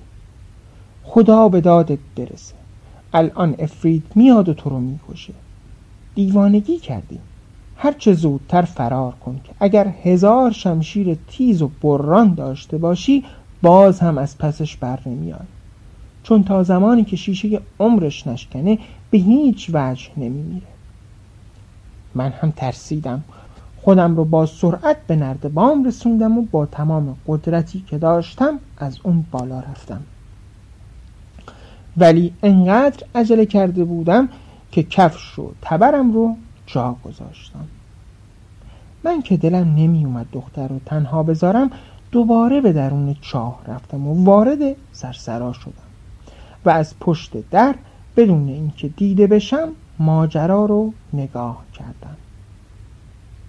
خدا 1.03 1.49
به 1.49 1.61
دادت 1.61 1.99
برسه. 2.17 2.55
الان 3.13 3.57
افرید 3.59 4.13
میاد 4.15 4.49
و 4.49 4.55
تو 4.55 4.71
رو 4.71 4.81
می‌کشه. 4.81 5.35
دیوانگی 6.15 6.79
کردی. 6.79 7.21
هرچه 7.77 8.13
زودتر 8.13 8.63
فرار 8.63 9.15
کن 9.15 9.41
که 9.45 9.55
اگر 9.61 9.95
هزار 10.03 10.51
شمشیر 10.51 11.19
تیز 11.27 11.63
و 11.63 11.69
بران 11.69 12.35
داشته 12.35 12.79
باشی 12.79 13.25
باز 13.63 14.01
هم 14.01 14.19
از 14.19 14.39
پسش 14.39 14.77
بر 14.77 14.99
نمیاد 15.07 15.49
چون 16.23 16.45
تا 16.45 16.63
زمانی 16.63 17.05
که 17.05 17.17
شیشه 17.17 17.61
عمرش 17.81 18.27
نشکنه 18.27 18.79
به 19.11 19.19
هیچ 19.19 19.71
وجه 19.75 20.11
نمیمیره. 20.17 20.67
من 22.15 22.31
هم 22.31 22.51
ترسیدم. 22.51 23.25
خودم 23.77 24.17
رو 24.17 24.25
با 24.25 24.47
سرعت 24.47 24.97
به 25.07 25.17
نردبام 25.17 25.85
رسوندم 25.85 26.39
و 26.39 26.43
با 26.43 26.67
تمام 26.67 27.17
قدرتی 27.27 27.81
که 27.81 27.99
داشتم 27.99 28.59
از 28.77 28.99
اون 29.03 29.25
بالا 29.31 29.61
رفتم. 29.61 30.01
ولی 31.97 32.33
انقدر 32.43 33.07
عجله 33.15 33.47
کرده 33.47 33.85
بودم 33.85 34.29
که 34.73 34.83
کفش 34.83 35.39
و 35.39 35.53
تبرم 35.63 36.13
رو 36.13 36.37
جا 36.67 36.97
گذاشتم. 37.05 37.65
من 39.05 39.23
که 39.23 39.37
دلم 39.37 39.75
نمی 39.75 40.05
اومد 40.05 40.27
دختر 40.33 40.69
رو 40.69 40.81
تنها 40.87 41.23
بذارم 41.23 41.71
دوباره 42.13 42.61
به 42.61 42.73
درون 42.73 43.17
چاه 43.21 43.61
رفتم 43.67 44.07
و 44.07 44.25
وارد 44.25 44.77
سرسرا 44.93 45.53
شدم. 45.53 45.73
و 46.65 46.71
از 46.71 46.95
پشت 47.01 47.51
در 47.51 47.75
بدون 48.17 48.49
اینکه 48.49 48.89
دیده 48.89 49.27
بشم 49.27 49.69
ماجرا 49.99 50.65
رو 50.65 50.93
نگاه 51.13 51.65
کردم. 51.75 52.17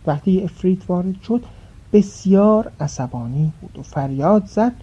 وقتی 0.07 0.43
افریت 0.43 0.89
وارد 0.89 1.21
شد 1.21 1.43
بسیار 1.93 2.71
عصبانی 2.79 3.51
بود 3.61 3.79
و 3.79 3.81
فریاد 3.81 4.45
زد 4.45 4.73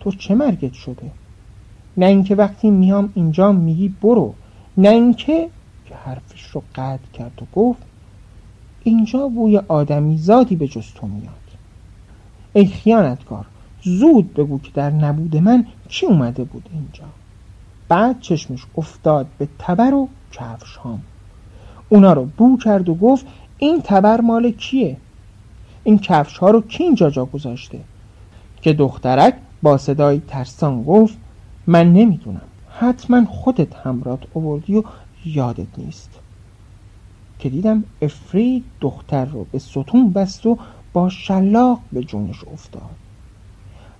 تو 0.00 0.10
چه 0.10 0.34
مرگت 0.34 0.72
شده؟ 0.72 1.10
نه 1.96 2.06
اینکه 2.06 2.34
وقتی 2.34 2.70
میام 2.70 3.12
اینجا 3.14 3.52
میگی 3.52 3.88
برو 3.88 4.34
نه 4.76 4.88
اینکه 4.88 5.48
که 5.86 5.94
حرفش 5.94 6.42
رو 6.42 6.62
قطع 6.74 7.10
کرد 7.12 7.42
و 7.42 7.60
گفت 7.60 7.82
اینجا 8.84 9.28
بوی 9.28 9.58
آدمی 9.58 10.18
زادی 10.18 10.56
به 10.56 10.68
جز 10.68 10.86
تو 10.94 11.06
میاد. 11.06 11.32
ای 12.52 12.66
خیانتکار 12.66 13.46
زود 13.82 14.34
بگو 14.34 14.58
که 14.58 14.70
در 14.74 14.90
نبود 14.90 15.36
من 15.36 15.66
چی 15.88 16.06
اومده 16.06 16.44
بود 16.44 16.68
اینجا. 16.72 17.04
بعد 17.88 18.20
چشمش 18.20 18.66
افتاد 18.76 19.26
به 19.38 19.48
تبر 19.58 19.94
و 19.94 20.08
کفش 20.32 20.76
هام. 20.76 21.02
اونا 21.88 22.12
رو 22.12 22.24
بو 22.24 22.58
کرد 22.58 22.88
و 22.88 22.94
گفت 22.94 23.26
این 23.58 23.80
تبر 23.84 24.20
مال 24.20 24.50
کیه؟ 24.50 24.96
این 25.84 25.98
کفش 25.98 26.38
ها 26.38 26.50
رو 26.50 26.60
کی 26.60 26.84
اینجا 26.84 27.10
جا 27.10 27.24
گذاشته؟ 27.24 27.80
که 28.62 28.72
دخترک 28.72 29.34
با 29.62 29.78
صدای 29.78 30.22
ترسان 30.28 30.82
گفت 30.82 31.18
من 31.66 31.92
نمی‌دونم. 31.92 32.48
حتما 32.68 33.24
خودت 33.24 33.74
همرات 33.74 34.20
آوردی 34.34 34.76
و 34.76 34.82
یادت 35.24 35.78
نیست. 35.78 36.20
که 37.38 37.48
دیدم 37.48 37.84
افرید 38.02 38.64
دختر 38.80 39.24
رو 39.24 39.44
به 39.44 39.58
ستون 39.58 40.12
بست 40.12 40.46
و 40.46 40.58
با 40.92 41.08
شلاق 41.08 41.80
به 41.92 42.02
جونش 42.02 42.44
افتاد. 42.52 42.96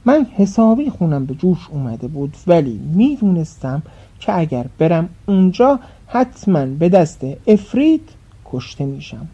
من 0.04 0.26
حسابی 0.37 0.90
خونم 0.90 1.26
به 1.26 1.35
جوش 1.35 1.69
اومده 1.71 2.09
بود 2.09 2.37
ولی 2.47 2.78
می‌دونستم 2.78 3.83
که 4.21 4.38
اگر 4.38 4.66
برم 4.78 5.09
اونجا 5.28 5.81
حتما 6.07 6.66
به 6.66 6.88
دست 6.88 7.25
افرید 7.47 8.11
کشته 8.45 8.87
میشم. 8.87 9.28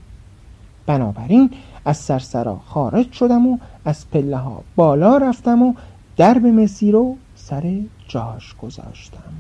بنابراین 0.87 1.51
از 1.85 1.97
سرسرا 1.97 2.59
خارج 2.59 3.13
شدم 3.13 3.47
و 3.47 3.59
از 3.85 4.11
پله 4.11 4.37
ها 4.37 4.65
بالا 4.77 5.17
رفتم 5.17 5.63
و 5.63 5.75
درب 6.17 6.47
مسی 6.47 6.93
رو 6.93 7.17
سر 7.49 7.85
جاش 8.09 8.57
گذاشتم. 8.57 9.33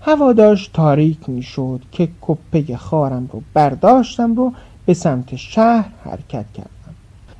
هوا 0.00 0.32
داشت 0.32 0.72
تاریک 0.72 1.28
می‌شد 1.28 1.80
که 1.92 2.08
کپه 2.20 2.76
خارم 2.76 3.28
رو 3.32 3.42
برداشتم 3.54 4.34
رو 4.34 4.52
به 4.86 4.94
سمت 4.94 5.36
شهر 5.36 5.90
حرکت 6.04 6.52
کردم. 6.52 6.94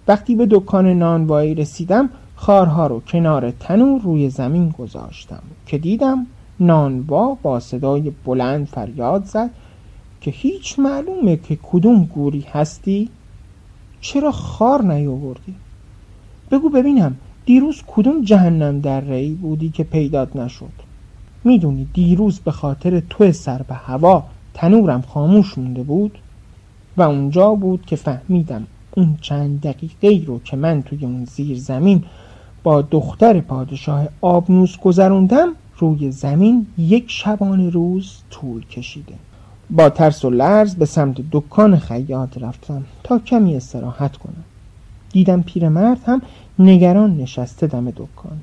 وقتی 0.09 0.37
به 0.37 0.47
دکان 0.51 0.87
نانوایی 0.87 1.55
رسیدم 1.55 2.11
خارها 2.37 2.87
رو 2.87 3.01
کنار 3.01 3.51
تنور 3.51 4.01
روی 4.03 4.31
زمین 4.31 4.75
گذاشتم 4.79 5.43
که 5.67 5.79
دیدم 5.79 6.27
نانوا 6.61 7.35
با 7.43 7.61
صدای 7.61 8.13
بلند 8.25 8.67
فریاد 8.67 9.25
زد 9.25 9.51
که 10.21 10.31
هیچ 10.31 10.79
معلومه 10.79 11.37
که 11.37 11.59
کدوم 11.63 12.05
گوری 12.05 12.47
هستی؟ 12.53 13.09
چرا 14.01 14.33
خار 14.33 14.83
نیاوردی؟ 14.83 15.55
بگو 16.51 16.69
ببینم 16.69 17.17
دیروز 17.47 17.83
کدوم 17.87 18.23
جهنم 18.23 18.81
در 18.81 19.01
رئی 19.01 19.35
بودی 19.35 19.71
که 19.71 19.85
پیدات 19.85 20.37
نشد؟ 20.37 20.88
می‌دونی 21.45 21.89
دیروز 21.95 22.41
به 22.41 22.51
خاطر 22.51 23.01
تو 23.01 23.33
سر 23.33 23.63
به 23.63 23.75
هوا 23.75 24.25
تنورم 24.55 25.03
خاموش 25.03 25.59
مونده 25.59 25.83
بود؟ 25.83 26.19
و 26.97 27.03
اونجا 27.03 27.55
بود 27.55 27.87
که 27.87 27.97
فهمیدم 27.97 28.67
اون 28.97 29.19
چند 29.21 29.61
دقیقه 29.61 30.27
رو 30.27 30.39
که 30.39 30.57
من 30.57 30.83
توی 30.83 31.05
اون 31.05 31.25
زیر 31.25 31.59
زمین 31.59 32.05
با 32.63 32.83
دختر 32.83 33.41
پادشاه 33.41 34.09
آبنوس 34.21 34.79
گذروندم 34.79 35.49
روی 35.79 36.11
زمین 36.11 36.67
یک 36.79 37.05
شبانه 37.09 37.71
روز 37.71 38.23
طول 38.31 38.67
کشیده. 38.67 39.15
با 39.71 39.91
ترس 39.91 40.25
و 40.25 40.31
لرز 40.31 40.75
به 40.75 40.87
سمت 40.87 41.17
دکان 41.33 41.79
خیاط 41.79 42.39
رفتم 42.39 42.85
تا 43.05 43.19
کمی 43.19 43.57
استراحت 43.57 44.17
کنم. 44.17 44.45
دیدم 45.13 45.43
پیرمرد 45.43 46.01
هم 46.07 46.23
نگران 46.59 47.17
نشسته 47.17 47.67
دم 47.67 47.91
دکان. 47.91 48.41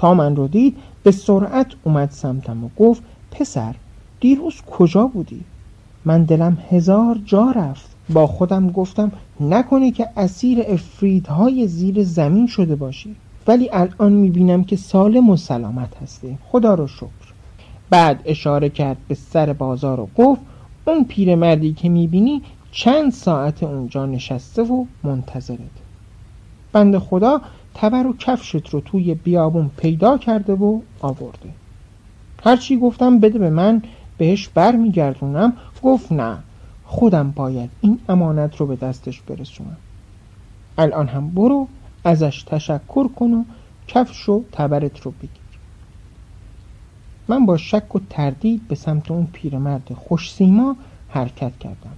تا 0.00 0.14
من 0.14 0.36
رو 0.36 0.48
دید 0.48 0.76
به 1.02 1.10
سرعت 1.10 1.66
اومد 1.84 2.10
سمتم 2.10 2.64
و 2.64 2.68
گفت 2.78 3.02
پسر 3.30 3.74
دیروز 4.20 4.54
کجا 4.70 5.06
بودی؟ 5.06 5.44
من 6.04 6.24
دلم 6.24 6.58
هزار 6.70 7.20
جا 7.24 7.50
رفت. 7.50 7.90
با 8.12 8.26
خودم 8.26 8.70
گفتم 8.70 9.12
نکنه 9.40 9.90
که 9.90 10.08
اسیر 10.16 10.58
افریدهای 10.68 11.66
زیر 11.66 12.02
زمین 12.04 12.46
شده 12.46 12.76
باشی. 12.76 13.16
ولی 13.46 13.70
الان 13.72 14.12
می‌بینم 14.12 14.64
که 14.64 14.76
سالم 14.76 15.30
و 15.30 15.36
سلامت 15.36 16.02
هستی. 16.02 16.38
خدا 16.48 16.74
رو 16.74 16.86
شکر. 16.86 17.32
بعد 17.90 18.20
اشاره 18.24 18.68
کرد 18.68 18.96
به 19.08 19.14
سر 19.14 19.52
بازار 19.52 20.00
و 20.00 20.08
گفت 20.18 20.40
اون 20.86 21.04
پیرمردی 21.04 21.72
که 21.72 21.88
می‌بینی 21.88 22.42
چند 22.72 23.12
ساعت 23.12 23.62
اونجا 23.62 24.06
نشسته 24.06 24.62
و 24.62 24.84
منتظرت. 25.02 25.58
بند 26.72 26.98
خدا 26.98 27.40
تبر 27.74 28.06
و 28.06 28.16
کفشت 28.18 28.68
رو 28.68 28.80
توی 28.80 29.14
بیابون 29.14 29.70
پیدا 29.76 30.18
کرده 30.18 30.52
و 30.52 30.80
آورده. 31.00 31.50
هرچی 32.44 32.76
گفتم 32.76 33.18
بده 33.18 33.38
به 33.38 33.50
من 33.50 33.82
بهش 34.18 34.48
بر 34.48 34.76
میگردونم 34.76 35.52
گفت 35.82 36.12
نه 36.12 36.38
خودم 36.84 37.30
باید 37.30 37.70
این 37.80 37.98
امانت 38.08 38.56
رو 38.56 38.66
به 38.66 38.76
دستش 38.76 39.20
برسونم. 39.20 39.76
الان 40.78 41.08
هم 41.08 41.30
برو 41.30 41.68
ازش 42.04 42.42
تشکر 42.42 43.08
کن 43.08 43.34
و 43.34 43.44
کفش 43.86 44.28
و 44.28 44.44
تبرت 44.52 45.00
رو 45.00 45.10
بگیر. 45.10 45.30
من 47.28 47.46
با 47.46 47.56
شک 47.56 47.96
و 47.96 48.00
تردید 48.10 48.68
به 48.68 48.74
سمت 48.74 49.10
اون 49.10 49.28
پیرمرد 49.32 49.92
خوش 49.94 50.32
سیما 50.32 50.76
حرکت 51.08 51.58
کردم. 51.58 51.96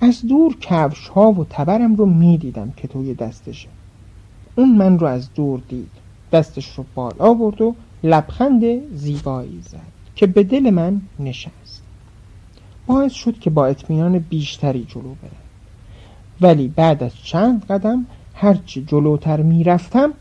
از 0.00 0.26
دور 0.26 0.56
کفش 0.60 1.08
ها 1.08 1.32
و 1.32 1.46
تبرم 1.50 1.94
رو 1.94 2.06
می‌دیدم 2.06 2.72
که 2.76 2.88
توی 2.88 3.14
دستشه. 3.14 3.68
اون 4.56 4.76
من 4.76 4.98
رو 4.98 5.06
از 5.06 5.34
دور 5.34 5.62
دید. 5.68 5.90
دستش 6.32 6.74
رو 6.74 6.84
بالا 6.94 7.34
برد 7.34 7.62
و 7.62 7.74
لبخند 8.04 8.64
زیبایی 8.94 9.60
زد 9.62 9.80
که 10.16 10.26
به 10.26 10.42
دل 10.42 10.70
من 10.70 11.00
نشست. 11.18 11.82
باعث 12.86 13.12
شد 13.12 13.38
که 13.38 13.50
با 13.50 13.66
اطمینان 13.66 14.18
بیشتری 14.18 14.84
جلو 14.84 15.02
برم. 15.02 15.44
ولی 16.40 16.68
بعد 16.68 17.02
از 17.02 17.12
چند 17.24 17.64
قدم 17.64 18.06
هرچی 18.34 18.84
جلوتر 18.84 19.42
می‌رفتم 19.42 20.12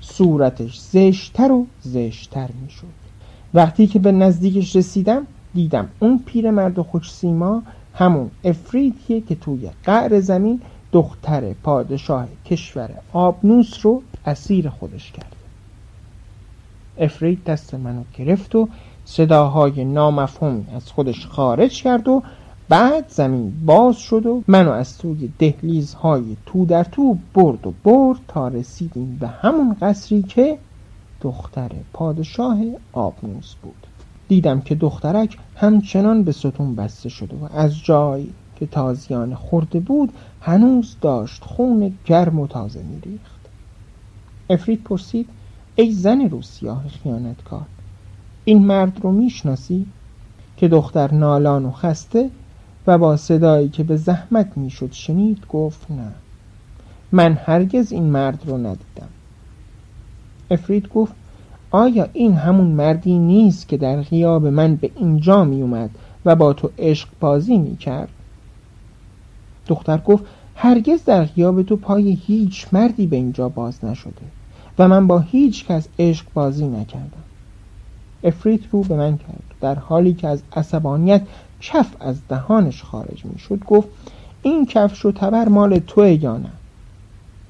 صورتش 0.00 0.78
زشتر 0.78 1.52
و 1.52 1.66
زشتر 1.80 2.48
می‌شد. 2.62 3.00
وقتی 3.54 3.86
که 3.86 3.98
به 3.98 4.12
نزدیکش 4.12 4.76
رسیدم 4.76 5.26
دیدم 5.54 5.88
اون 6.00 6.22
پیرمرد 6.26 6.80
خوش 6.80 7.12
سیما 7.12 7.62
همون 7.94 8.30
افریدیه 8.44 9.20
که 9.20 9.34
توی 9.34 9.70
قعر 9.84 10.20
زمین 10.20 10.60
دختر 10.92 11.52
پادشاه 11.52 12.26
کشور 12.46 12.90
آبنوس 13.12 13.78
رو 13.82 14.02
اسیر 14.26 14.68
خودش 14.68 15.12
کرده 15.12 15.36
افرید 16.98 17.44
دست 17.44 17.74
منو 17.74 18.02
گرفت 18.18 18.54
و 18.54 18.68
صداهای 19.04 19.84
نامفهومی 19.84 20.66
از 20.74 20.92
خودش 20.92 21.26
خارج 21.26 21.82
کرد 21.82 22.08
و 22.08 22.22
بعد 22.68 23.04
زمین 23.08 23.52
باز 23.66 23.96
شد 23.96 24.26
و 24.26 24.42
منو 24.48 24.70
از 24.70 24.98
توی 24.98 25.32
دهلیزهای 25.38 26.36
تو 26.46 26.64
در 26.64 26.84
تو 26.84 27.18
برد 27.34 27.66
و 27.66 27.74
برد 27.84 28.18
تا 28.28 28.48
رسیدیم 28.48 29.16
به 29.20 29.28
همون 29.28 29.76
قصری 29.80 30.22
که 30.22 30.58
دختر 31.20 31.70
پادشاه 31.92 32.58
آبنوس 32.92 33.54
بود. 33.62 33.86
دیدم 34.28 34.60
که 34.60 34.74
دخترک 34.74 35.38
همچنان 35.56 36.22
به 36.22 36.32
ستون 36.32 36.74
بسته 36.74 37.08
شده 37.08 37.36
و 37.36 37.48
از 37.54 37.84
جایی 37.84 38.32
که 38.60 38.66
تازیان 38.66 39.34
خورده 39.34 39.80
بود 39.80 40.12
هنوز 40.40 40.96
داشت 41.00 41.44
خون 41.44 41.92
گرم 42.04 42.40
و 42.40 42.46
تازه 42.46 42.82
میریخت. 42.82 43.40
افرید 44.50 44.82
پرسید 44.82 45.28
ای 45.76 45.92
زن 45.92 46.20
روسیاه 46.20 46.88
خیانتکار 46.88 47.66
این 48.44 48.66
مرد 48.66 49.00
رو 49.02 49.12
می‌شناسی 49.12 49.86
که 50.56 50.68
دختر 50.68 51.14
نالان 51.14 51.64
و 51.64 51.70
خسته 51.70 52.30
و 52.86 52.98
با 52.98 53.16
صدایی 53.16 53.68
که 53.68 53.82
به 53.84 53.96
زحمت 53.96 54.58
می‌شد 54.58 54.92
شنید 54.92 55.46
گفت 55.48 55.90
نه 55.90 56.12
من 57.12 57.32
هرگز 57.32 57.92
این 57.92 58.04
مرد 58.04 58.42
رو 58.46 58.58
ندیدم. 58.58 59.08
افرید 60.50 60.88
گفت 60.88 61.14
آیا 61.70 62.08
این 62.12 62.34
همون 62.34 62.66
مردی 62.66 63.18
نیست 63.18 63.68
که 63.68 63.76
در 63.76 64.02
غیاب 64.02 64.46
من 64.46 64.76
به 64.76 64.90
اینجا 64.96 65.44
می 65.44 65.62
اومد 65.62 65.90
و 66.24 66.36
با 66.36 66.52
تو 66.52 66.70
عشق 66.78 67.08
بازی 67.20 67.58
می 67.58 67.76
کرد 67.76 68.08
دختر 69.66 69.98
گفت 69.98 70.24
هرگز 70.54 71.04
در 71.04 71.24
غیاب 71.24 71.62
تو 71.62 71.76
پای 71.76 72.18
هیچ 72.26 72.66
مردی 72.72 73.06
به 73.06 73.16
اینجا 73.16 73.48
باز 73.48 73.84
نشده 73.84 74.22
و 74.78 74.88
من 74.88 75.06
با 75.06 75.18
هیچ 75.18 75.66
کس 75.66 75.88
عشق 75.98 76.26
بازی 76.34 76.66
نکردم. 76.68 77.24
افریت 78.24 78.60
رو 78.70 78.82
به 78.82 78.96
من 78.96 79.16
کرد. 79.16 79.42
در 79.60 79.74
حالی 79.74 80.14
که 80.14 80.28
از 80.28 80.42
عصبانیت 80.52 81.22
کف 81.60 81.96
از 82.00 82.28
دهانش 82.28 82.82
خارج 82.82 83.24
می 83.24 83.38
شد 83.38 83.64
گفت 83.64 83.88
این 84.42 84.66
کفش 84.66 85.04
و 85.04 85.12
تبر 85.12 85.48
مال 85.48 85.78
توه 85.78 86.24
یا 86.24 86.36
نه؟ 86.36 86.52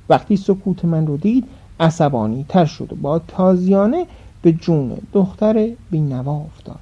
وقتی 0.09 0.37
سکوت 0.37 0.85
من 0.85 1.07
رو 1.07 1.17
دید 1.17 1.49
عصبانی 1.81 2.47
تر 2.49 2.65
شد 2.65 2.93
و 2.93 2.97
با 2.97 3.19
تازیانه 3.19 4.07
به 4.43 4.53
جون 4.53 4.99
دختر 5.13 5.71
بینوا 5.91 6.37
افتاد. 6.37 6.81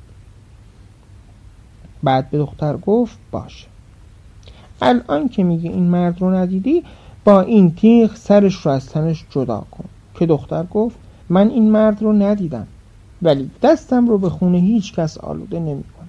بعد 2.03 2.31
به 2.31 2.39
دختر 2.39 2.77
گفت 2.77 3.19
باشه. 3.31 3.67
الان 4.83 5.29
که 5.29 5.45
میگه 5.45 5.71
این 5.71 5.89
مرد 5.91 6.21
رو 6.21 6.35
ندیدی 6.35 6.85
با 7.25 7.41
این 7.41 7.75
تیغ 7.75 8.17
سرش 8.17 8.55
رو 8.55 8.71
از 8.71 8.87
تنش 8.87 9.25
جدا 9.31 9.65
کن. 9.71 9.85
که 10.15 10.27
دختر 10.27 10.65
گفت 10.65 10.97
من 11.29 11.51
این 11.51 11.71
مرد 11.71 12.03
رو 12.03 12.13
ندیدم 12.13 12.67
ولی 13.23 13.51
دستم 13.63 14.09
رو 14.09 14.19
به 14.19 14.31
خونه 14.31 14.59
هیچ 14.59 14.95
کس 14.95 15.19
آلوده 15.19 15.59
نمی 15.59 15.85
کنم 15.85 16.09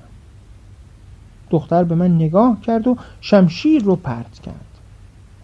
دختر 1.49 1.83
به 1.83 1.95
من 1.95 2.15
نگاه 2.15 2.61
کرد 2.61 2.87
و 2.87 2.97
شمشیر 3.21 3.83
رو 3.83 3.95
پرت 3.95 4.39
کرد 4.39 4.65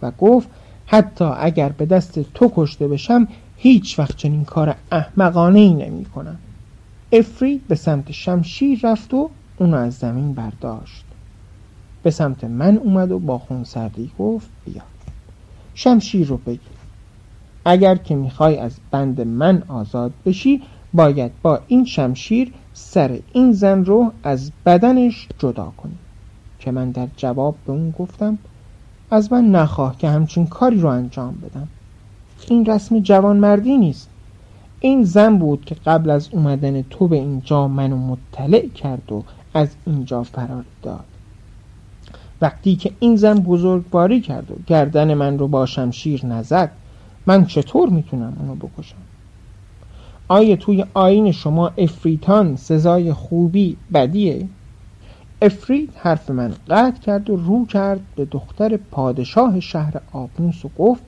و 0.02 0.10
گفت 0.10 0.48
حتی 0.86 1.24
اگر 1.24 1.68
به 1.68 1.86
دست 1.86 2.32
تو 2.34 2.52
کشته 2.54 2.88
بشم 2.88 3.28
هیچ 3.56 3.98
وقت 3.98 4.16
چنین 4.16 4.44
کار 4.44 4.76
احمقانه 4.92 5.58
ای 5.58 5.74
نمی 5.74 6.04
کنم 6.04 6.38
افرید 7.12 7.68
به 7.68 7.74
سمت 7.74 8.12
شمشیر 8.12 8.80
رفت 8.82 9.14
و 9.14 9.30
اونو 9.58 9.76
از 9.76 9.94
زمین 9.94 10.32
برداشت. 10.32 11.05
به 12.06 12.10
سمت 12.10 12.44
من 12.44 12.76
اومد 12.76 13.12
و 13.12 13.18
با 13.18 13.38
خون 13.38 13.64
سردی 13.64 14.10
گفت 14.18 14.48
بیا. 14.64 14.82
شمشیر 15.74 16.26
رو 16.26 16.36
بگیر. 16.36 16.60
اگر 17.64 17.94
که 17.96 18.14
می‌خوای 18.14 18.58
از 18.58 18.76
بند 18.90 19.20
من 19.20 19.62
آزاد 19.68 20.12
بشی 20.26 20.62
باید 20.94 21.32
با 21.42 21.60
این 21.66 21.84
شمشیر 21.84 22.52
سر 22.72 23.18
این 23.32 23.52
زن 23.52 23.84
رو 23.84 24.12
از 24.22 24.52
بدنش 24.66 25.28
جدا 25.38 25.72
کنی. 25.76 25.96
که 26.58 26.70
من 26.70 26.90
در 26.90 27.08
جواب 27.16 27.56
به 27.66 27.72
اون 27.72 27.90
گفتم 27.90 28.38
از 29.10 29.32
من 29.32 29.50
نخواه 29.50 29.98
که 29.98 30.08
همچین 30.08 30.46
کاری 30.46 30.80
رو 30.80 30.88
انجام 30.88 31.34
بدم. 31.34 31.68
این 32.48 32.66
رسم 32.66 33.00
جوانمردی 33.00 33.78
نیست. 33.78 34.08
این 34.80 35.04
زن 35.04 35.38
بود 35.38 35.64
که 35.64 35.74
قبل 35.74 36.10
از 36.10 36.28
اومدن 36.32 36.82
تو 36.82 37.08
به 37.08 37.16
اینجا 37.16 37.68
منو 37.68 37.96
مطلع 37.96 38.68
کرد 38.68 39.12
و 39.12 39.24
از 39.54 39.68
اینجا 39.86 40.22
فرار 40.22 40.64
داد. 40.82 41.04
وقتی 42.40 42.76
که 42.76 42.92
این 43.00 43.16
زن 43.16 43.34
بزرگواری 43.34 44.20
کرد 44.20 44.50
و 44.50 44.54
گردن 44.66 45.14
من 45.14 45.38
رو 45.38 45.48
با 45.48 45.66
شمشیر 45.66 46.26
نزد 46.26 46.72
من 47.26 47.44
چطور 47.44 47.88
می‌تونم 47.88 48.36
اونو 48.40 48.54
بکشم؟ 48.54 48.96
آیا 50.28 50.56
توی 50.56 50.84
آین 50.94 51.32
شما 51.32 51.68
افریتان 51.68 52.56
سزای 52.56 53.12
خوبی 53.12 53.76
بدیه؟ 53.94 54.48
افرید 55.42 55.92
حرف 55.96 56.30
من 56.30 56.54
قطع 56.68 57.00
کرد 57.00 57.30
و 57.30 57.36
رو 57.36 57.66
کرد 57.66 58.00
به 58.16 58.24
دختر 58.24 58.76
پادشاه 58.76 59.60
شهر 59.60 60.00
آبنوس 60.12 60.64
و 60.64 60.70
گفت 60.78 61.02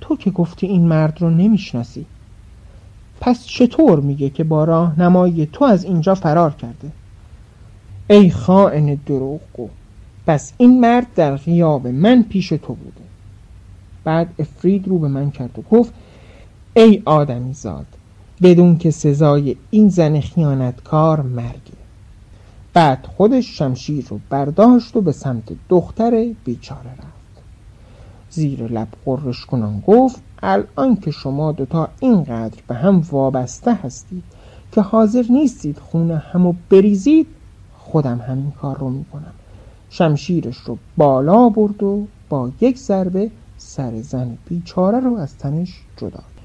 تو 0.00 0.16
که 0.16 0.30
گفتی 0.30 0.66
این 0.66 0.88
مرد 0.88 1.22
رو 1.22 1.30
نمی‌شناسی. 1.30 2.06
پس 3.20 3.46
چطور 3.46 4.00
میگه 4.00 4.30
که 4.30 4.44
با 4.44 4.64
راهنمایی 4.64 5.46
تو 5.46 5.64
از 5.64 5.84
اینجا 5.84 6.14
فرار 6.14 6.54
کرده؟ 6.54 6.92
ای 8.10 8.30
خائن 8.30 8.94
دروغگو! 8.94 9.68
پس 10.26 10.52
این 10.56 10.80
مرد 10.80 11.06
در 11.14 11.36
غیاب 11.36 11.86
من 11.86 12.22
پیش 12.22 12.48
تو 12.48 12.74
بوده. 12.74 13.06
بعد 14.04 14.34
افرید 14.38 14.88
رو 14.88 14.98
به 14.98 15.08
من 15.08 15.30
کرد 15.30 15.58
و 15.58 15.62
گفت 15.62 15.92
ای 16.76 17.02
آدمی 17.04 17.54
زاد 17.54 17.86
بدون 18.42 18.78
که 18.78 18.90
سزای 18.90 19.56
این 19.70 19.88
زن 19.88 20.20
خیانتکار 20.20 21.22
مرگه 21.22 21.76
بعد 22.74 23.06
خودش 23.16 23.58
شمشیر 23.58 24.06
رو 24.08 24.20
برداشت 24.30 24.96
و 24.96 25.00
به 25.00 25.12
سمت 25.12 25.52
دختر 25.68 26.34
بیچاره 26.44 26.90
رفت. 26.90 27.42
زیر 28.30 28.62
لب 28.62 28.88
قرش 29.04 29.46
کنان 29.46 29.82
گفت 29.86 30.20
الان 30.42 30.96
که 30.96 31.10
شما 31.10 31.52
دوتا 31.52 31.88
اینقدر 32.00 32.62
به 32.66 32.74
هم 32.74 33.04
وابسته 33.10 33.74
هستید 33.74 34.24
که 34.72 34.80
حاضر 34.80 35.24
نیستید 35.30 35.78
خونه 35.78 36.16
همو 36.16 36.54
بریزید 36.70 37.26
خودم 37.78 38.18
همین 38.18 38.50
کار 38.50 38.78
رو 38.78 38.90
می‌کنم. 38.90 39.32
شمشیرش 39.90 40.56
رو 40.58 40.78
بالا 40.96 41.48
برد 41.48 41.82
و 41.82 42.08
با 42.30 42.52
یک 42.60 42.78
ضربه 42.78 43.32
سر 43.56 44.02
زن 44.02 44.38
بیچاره 44.46 45.00
رو 45.00 45.16
از 45.16 45.38
تنش 45.38 45.88
جدا 45.96 46.35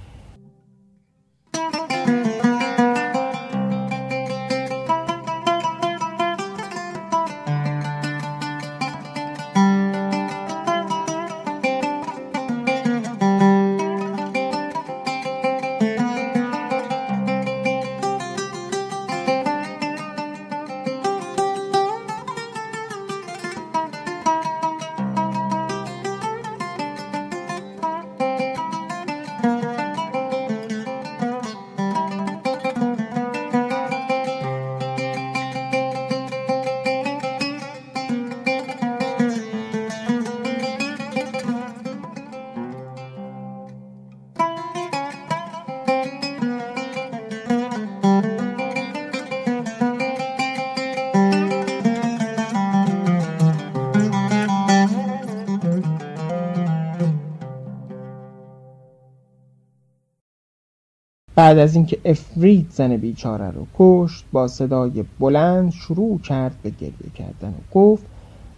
بعد 61.41 61.57
از 61.57 61.75
اینکه 61.75 62.01
افرید 62.05 62.71
زن 62.71 62.97
بیچاره 62.97 63.51
رو 63.51 63.67
کشت 63.73 64.25
با 64.31 64.47
صدای 64.47 65.03
بلند 65.19 65.71
شروع 65.71 66.19
کرد 66.19 66.61
به 66.61 66.69
گریه 66.69 67.11
کردن 67.13 67.49
و 67.49 67.61
گفت 67.71 68.05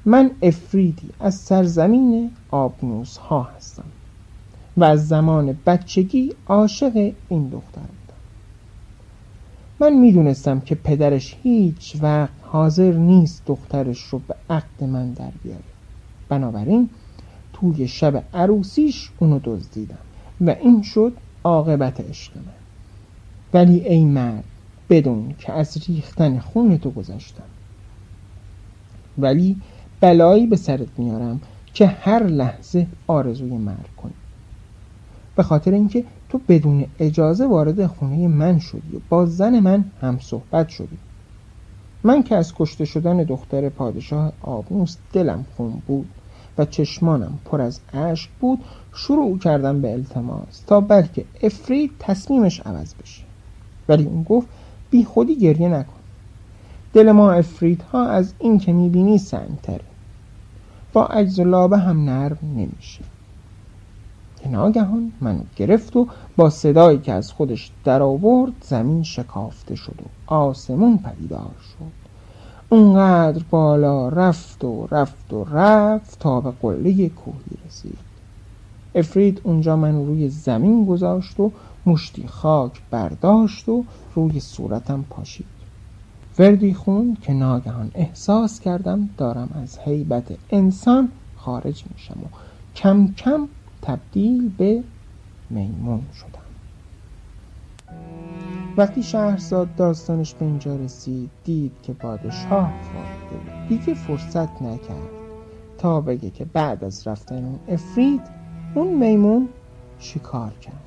من 0.05 0.31
افریدی 0.41 1.09
از 1.19 1.35
سرزمین 1.35 2.31
آبنوس 2.49 3.17
ها 3.17 3.43
هستم 3.43 3.91
و 4.77 4.83
از 4.83 5.07
زمان 5.07 5.57
بچگی 5.65 6.33
عاشق 6.47 7.13
این 7.27 7.49
دختر 7.49 7.81
بودم. 7.81 8.19
من 9.79 9.93
می‌دونستم 9.93 10.59
که 10.59 10.75
پدرش 10.75 11.37
هیچ 11.41 11.97
وقت 12.01 12.33
حاضر 12.41 12.93
نیست 12.93 13.45
دخترش 13.45 13.99
رو 13.99 14.19
به 14.19 14.35
عقد 14.49 14.83
من 14.83 15.13
در 15.13 15.31
بیاره. 15.43 15.63
بنابراین 16.29 16.89
توی 17.53 17.87
شب 17.87 18.23
عروسیش 18.33 19.11
اونو 19.19 19.39
دزدیدم 19.43 20.05
و 20.41 20.49
این 20.49 20.81
شد 20.81 21.13
عاقبت 21.43 21.99
عشق 22.01 22.37
من. 22.37 22.62
ولی 23.53 23.87
ای 23.87 24.05
مرد 24.05 24.43
بدون 24.89 25.33
که 25.37 25.53
از 25.53 25.77
ریختن 25.87 26.39
خون 26.39 26.77
تو 26.77 26.91
گذاشتم. 26.91 27.49
ولی 29.17 29.61
بلایی 29.99 30.47
به 30.47 30.55
سرت 30.55 30.99
میارم 30.99 31.41
که 31.73 31.85
هر 31.87 32.23
لحظه 32.23 32.87
آرزوی 33.07 33.57
مرگ 33.57 33.95
کنی. 33.97 34.13
به 35.35 35.43
خاطر 35.43 35.71
اینکه 35.71 36.05
تو 36.29 36.39
بدون 36.47 36.85
اجازه 36.99 37.47
وارد 37.47 37.85
خونه 37.85 38.27
من 38.27 38.59
شدی 38.59 38.95
و 38.95 38.99
با 39.09 39.25
زن 39.25 39.59
من 39.59 39.91
هم 39.99 40.19
صحبت 40.19 40.69
شدی. 40.69 40.99
من 42.03 42.23
که 42.23 42.35
از 42.35 42.53
کشته 42.55 42.85
شدن 42.85 43.17
دختر 43.23 43.69
پادشاه 43.69 44.33
آبنوس 44.41 44.97
دلم 45.13 45.43
خون 45.43 45.81
بود 45.87 46.09
و 46.57 46.65
چشمانم 46.65 47.39
پر 47.45 47.61
از 47.61 47.81
اشک 47.93 48.29
بود 48.39 48.59
شروع 48.93 49.39
کردم 49.39 49.81
به 49.81 49.91
التماس 49.91 50.63
تا 50.67 50.81
بلکه 50.81 51.25
افرید 51.41 51.91
تصمیمش 51.99 52.59
عوض 52.59 52.95
بشه. 52.95 53.32
ولی 53.89 54.05
اون 54.05 54.23
گفت 54.23 54.47
بی 54.89 55.03
خودی 55.03 55.35
گریه 55.35 55.69
نکن. 55.69 55.93
دل 56.93 57.11
ما 57.11 57.31
افریدها 57.31 58.05
از 58.05 58.33
این 58.39 58.59
که 58.59 58.73
می‌بینی 58.73 59.17
سنگتره. 59.17 59.85
با 60.93 61.05
عجز 61.05 61.39
و 61.39 61.43
لابه 61.43 61.77
هم 61.77 62.05
نرم 62.05 62.37
نمیشه. 62.41 63.03
که 64.43 64.49
ناگهان 64.49 65.11
منو 65.21 65.41
گرفت 65.55 65.95
و 65.95 66.07
با 66.37 66.49
صدایی 66.49 66.97
که 66.97 67.13
از 67.13 67.31
خودش 67.31 67.71
در 67.83 68.01
آورد 68.01 68.53
زمین 68.61 69.03
شکافته 69.03 69.75
شد 69.75 69.95
و 70.01 70.33
آسمون 70.33 70.97
پدیدار 70.97 71.55
شد. 71.61 72.03
اونقدر 72.69 73.43
بالا 73.49 74.09
رفت 74.09 74.63
و 74.63 74.87
رفت 74.91 75.33
و 75.33 75.43
رفت 75.43 76.19
تا 76.19 76.41
به 76.41 76.51
قله 76.51 77.09
کوهی 77.09 77.57
رسید. 77.65 77.97
افرید 78.95 79.41
اونجا 79.43 79.75
من 79.75 80.05
روی 80.05 80.29
زمین 80.29 80.85
گذاشت 80.85 81.39
و 81.39 81.51
مشتی 81.85 82.27
خاک 82.27 82.81
برداشت 82.89 83.69
و 83.69 83.85
روی 84.13 84.39
صورتم 84.39 85.03
پاشید. 85.09 85.47
وردی 86.39 86.73
خون 86.73 87.13
که 87.21 87.33
ناگهان 87.33 87.91
احساس 87.95 88.59
کردم 88.59 89.09
دارم 89.17 89.51
از 89.53 89.79
حیبت 89.79 90.39
انسان 90.49 91.11
خارج 91.33 91.83
میشم 91.91 92.19
و 92.23 92.27
کم 92.75 93.13
کم 93.13 93.49
تبدیل 93.81 94.49
به 94.49 94.83
میمون 95.49 96.07
شدم. 96.13 96.39
وقتی 98.77 99.03
شهرزاد 99.03 99.75
داستانش 99.75 100.33
به 100.35 100.45
اینجا 100.45 100.75
رسید 100.75 101.31
دید 101.43 101.81
که 101.81 101.93
پادشاه 101.93 102.73
خوابیده 102.81 103.67
دیگه 103.69 103.93
فرصت 103.93 104.61
نکرد. 104.61 105.09
تا 105.77 106.01
بگه 106.01 106.29
که 106.29 106.45
بعد 106.45 106.83
از 106.83 107.07
رفتن 107.07 107.45
اون 107.45 107.59
افرید 107.67 108.21
اون 108.75 108.87
میمون 108.93 109.49
شکار 109.99 110.53
کرد. 110.53 110.81